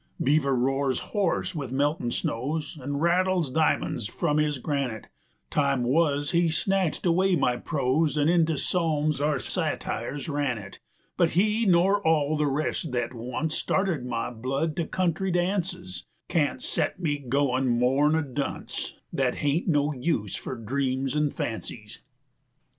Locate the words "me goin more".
16.99-18.07